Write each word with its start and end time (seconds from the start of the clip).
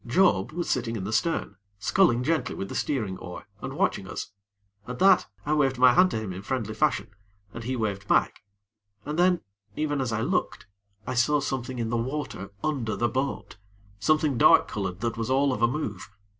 Job 0.07 0.51
was 0.51 0.67
sitting 0.67 0.95
in 0.95 1.03
the 1.03 1.13
stern, 1.13 1.55
sculling 1.77 2.23
gently 2.23 2.55
with 2.55 2.69
the 2.69 2.73
steering 2.73 3.19
oar 3.19 3.45
and 3.61 3.73
watching 3.73 4.07
us. 4.07 4.31
At 4.87 4.97
that, 4.97 5.27
I 5.45 5.53
waved 5.53 5.77
my 5.77 5.93
hand 5.93 6.09
to 6.09 6.19
him 6.19 6.33
in 6.33 6.41
friendly 6.41 6.73
fashion, 6.73 7.09
and 7.53 7.65
he 7.65 7.75
waved 7.75 8.07
back, 8.07 8.41
and 9.05 9.19
then, 9.19 9.41
even 9.75 10.01
as 10.01 10.11
I 10.11 10.21
looked, 10.21 10.65
I 11.05 11.13
saw 11.13 11.39
something 11.39 11.77
in 11.77 11.91
the 11.91 11.97
water 11.97 12.49
under 12.63 12.95
the 12.95 13.09
boat 13.09 13.57
something 13.99 14.39
dark 14.39 14.67
colored 14.67 15.01
that 15.01 15.17
was 15.17 15.29
all 15.29 15.53
of 15.53 15.61
a 15.61 15.67
move. 15.67 16.09